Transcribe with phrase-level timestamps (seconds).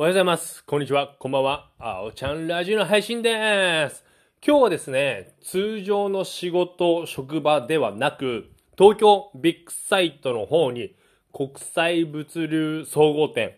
[0.00, 0.64] おはようございます。
[0.64, 1.16] こんにちは。
[1.18, 1.70] こんばんは。
[1.80, 4.04] あおちゃんラジオの配信です。
[4.46, 8.44] 今日はですね、通常の仕事、職場ではなく、
[8.78, 10.94] 東京ビッグサイトの方に
[11.32, 13.54] 国際物流総合展、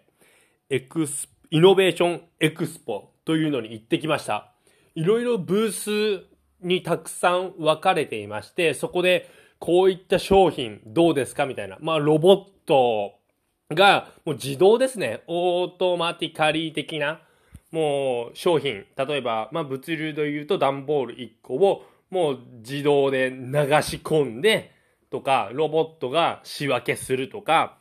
[0.70, 4.54] エクス、イノベーションエクスポというのに行ってきました。
[4.94, 6.24] いろいろブース
[6.62, 9.28] にたくさん分かれていまして、そこで
[9.58, 11.76] こういった商品どうですかみたいな。
[11.82, 13.19] まあロボット
[13.70, 15.22] がもう自動ですね。
[15.26, 17.20] automatically 的な
[17.70, 18.84] もう商品。
[18.96, 23.36] 例えば、まあ物流で言うと段ボール1個をもう自動で流
[23.82, 24.72] し込んで
[25.10, 27.78] とか、ロボットが仕分けするとか、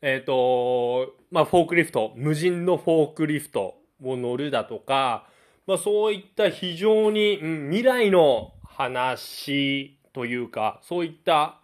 [0.00, 5.26] えっ、と、まあ、フォークリフト、無人のフォークリフトを乗るだとか、
[5.66, 11.60] まあ、そういった非常に、うん未来の話というか、そういった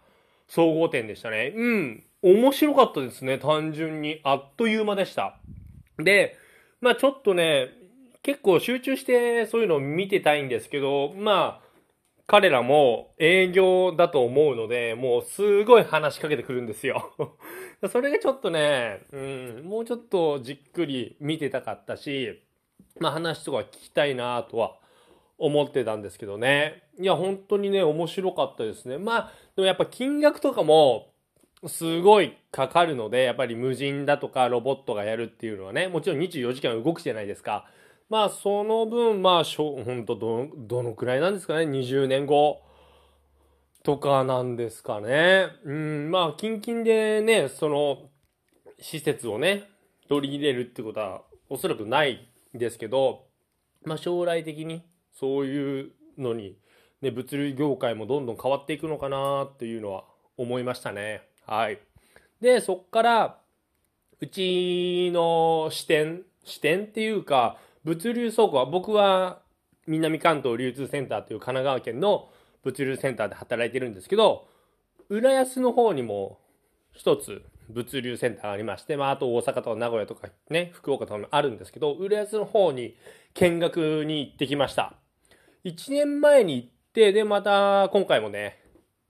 [0.47, 1.53] 総合点でしたね。
[1.55, 2.03] うん。
[2.25, 4.19] 面白かったですね、単純に。
[4.23, 5.37] あっという間でした。
[5.99, 6.35] で、
[6.81, 7.69] まあちょっとね、
[8.23, 11.65] 結構集中してそういうのを見てたいんですけど、まあ、
[12.25, 17.13] 彼らも営業だと思うので、もうすごい話しかけてくるんですよ。
[17.91, 22.41] それがちょっとね、うん、もうちょっとじっくり見てたかったし、
[22.99, 24.77] まあ話とか聞きたいなとは
[25.37, 26.81] 思ってたんですけどね。
[26.99, 28.97] いや、本当にね、面白かったですね。
[28.97, 31.13] まあ、でもやっぱ金額とかも、
[31.67, 37.65] すごいかかるので、やっぱり無人だとかロボットがやるっていうのはね、もちろん24時間動くじゃないですか。
[38.09, 42.61] まあ、その分、まあ、しょ、本当ど、どのくらいなんですかね、20年後
[43.83, 45.47] とかなんですかね。
[45.63, 48.09] うん、まあ、近々でね、その、
[48.79, 49.63] 施設をね、
[50.07, 53.25] 取り入れるってことは、おそらくないんですけど、
[53.83, 56.57] まあ、将来的に、そういうのに、
[57.01, 60.03] ね、物流業界もどんどん変わっていくのかなっていうのは
[60.37, 61.21] 思いましたね。
[61.45, 61.79] はい。
[62.41, 63.37] で、そっから、
[64.19, 69.41] うちの支店、支店っていうか、物流倉庫は、僕は
[69.87, 72.29] 南関東流通センターという神奈川県の
[72.63, 74.47] 物流センターで働いてるんですけど、
[75.09, 76.39] 浦安の方にも
[76.93, 82.95] 一つ物流センターがありまして、まあ、あと大阪とか名古屋とかね、福岡とかもあるんですけど、浦安の方に
[83.35, 84.93] 見学に行ってきました。
[85.63, 88.59] 1年前に行って、で、また今回もね、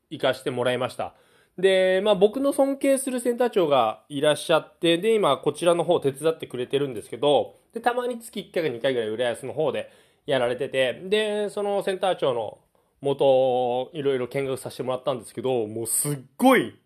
[0.10, 1.14] 行かしてもらいました。
[1.58, 9.90] で、まあ僕の尊敬するセンター長がいらっしゃって、で、今こちらの方手伝ってくれてるんですけど、で、たまに月1回か2回ぐらい浦安の方で
[10.26, 12.60] やられてて、で、そのセンター長の
[13.02, 16.78] 元、いろいろ見学させてもらったんですけど、もうすっごい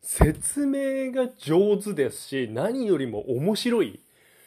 [0.00, 3.88] 説明が上手ですし、何よりも面白い。
[3.88, 4.00] い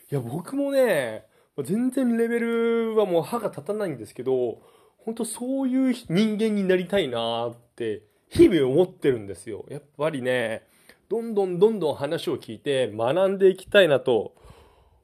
[0.10, 1.26] や、僕もね、
[1.64, 4.62] 全然レベルはもう歯が立たないんですけど、
[4.98, 9.66] 本当そういう人間になりたいなって、日々思ってるんですよ。
[9.70, 10.66] やっぱりね、
[11.10, 14.34] どんどんどんどん話を聞いて学んでいきたいなと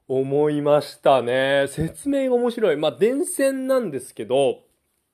[0.08, 1.66] 思いましたね。
[1.68, 2.76] 説明が面白い。
[2.76, 4.60] まあ、電線なんですけど、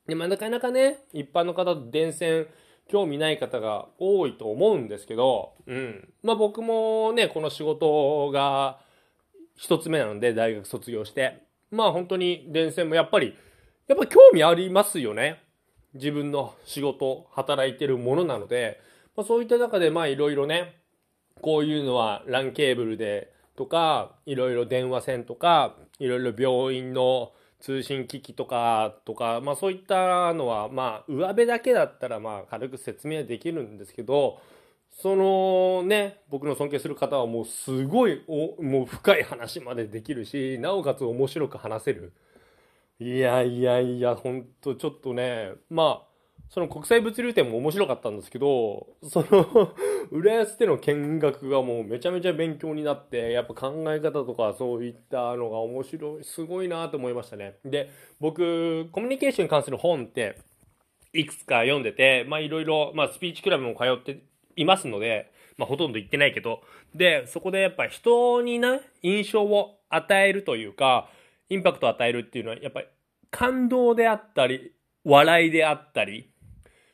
[0.06, 2.46] でまあ、なかなかね、一般の方、電線、
[2.86, 6.08] 興味ない方が多いと思うんですけど、うん。
[6.22, 8.78] まあ、僕もね、この仕事が
[9.56, 11.42] 一つ目なので、大学卒業して。
[11.72, 13.34] まあ、本当に電線もやっぱり、
[13.88, 15.43] やっぱ興味ありますよね。
[15.94, 18.80] 自分の仕事、働いてるものなので、
[19.16, 20.80] まあ、そういった中で、まあ、いろいろね、
[21.40, 34.40] こういうのは LAN ケーブルでとか、いろいろ電話線とか、いろいろ病院の通信機器とか、とか、まあそういったのは、まあ上辺だけだったら、まあ軽く説明できるんですけど、
[34.90, 42.12] そのね、僕の尊敬する方はもうすごいお、もう深い話までできるし、なおかつ面白く話せる。
[43.00, 46.14] いやいやいや、ほんとちょっとね、まあ、
[46.48, 49.74] その国際物流展も面白かったんですけど、その、
[50.12, 57.56] 浦安での見学がもうめちゃめちゃ勉強になって、やっぱ考え方とかそういったのが面白い、すごいなと思いましたね。
[57.64, 57.90] で、
[58.20, 60.36] 僕、コミュニケーションに関する本って、
[61.12, 64.22] いくつか読んでて、まあいろいろ、まあスピーチクラブも通って
[64.54, 66.62] いますので、まあほとんど行ってないけど、
[66.94, 71.08] で、そこでやっぱ人にな、印象を与えるというか、
[71.48, 72.86] インパクトを与えるっていうのは、やっぱり
[73.30, 74.72] 感動であったり、
[75.04, 76.30] 笑いであったり、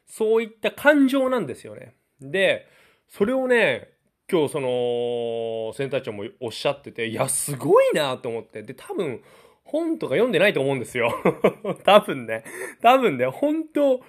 [0.06, 1.94] そういった感情なんですよね。
[2.20, 2.66] で、
[3.08, 3.90] それをね、
[4.30, 8.62] 今日その、センター長もおっしゃってて、いや、すごいなと思って。
[8.62, 9.22] で、多分、
[9.64, 11.12] 本とか読んでないと思うんですよ。
[11.84, 12.44] 多分ね。
[12.80, 14.00] 多分ね、本当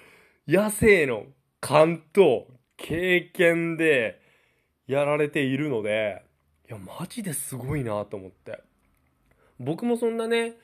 [0.46, 1.26] 野生の
[1.60, 4.20] 勘と経験で
[4.86, 6.22] やられているので、
[6.68, 8.60] いや、マジですごいなと思って。
[9.64, 10.54] 僕もそんなね、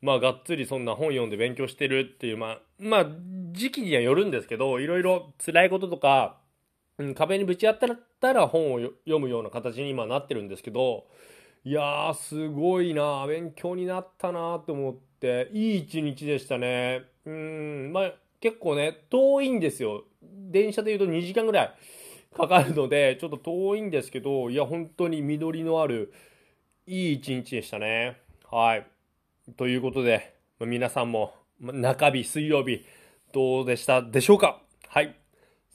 [0.00, 3.06] まあ、がっつりそんな本読んで勉強してるっていう、まあ、まあ、
[3.52, 6.38] 時期にはよるんですけど、いろいろ辛いこととか、
[6.98, 11.06] うん、壁にぶち当たったら本を読むような形に今なってるんですけど、
[11.64, 17.02] いやー、すごいな勉強になったなと思って、いい一日でしたね。
[17.24, 20.04] うん、まあ、結構ね、遠いんですよ。
[20.22, 21.74] 電車で言うと2時間ぐらい
[22.36, 26.12] かかるので、ちょっと遠いんですけど、いや、本当に緑のある、
[26.86, 28.27] いい一日でしたね。
[28.50, 28.86] はい。
[29.58, 32.82] ということで、皆さんも、中日、水曜日、
[33.30, 34.00] どうでした？
[34.00, 34.62] でしょうか？
[34.88, 35.14] はい。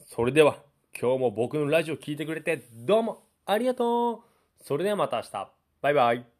[0.06, 0.56] それでは、
[1.00, 4.20] 今日も僕のラジオ聴いてくれて、どうもありがとう
[4.60, 5.50] それではまた明日。
[5.82, 6.33] バイバイ。